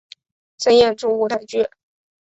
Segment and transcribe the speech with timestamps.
[0.57, 1.69] 曾演出舞台剧。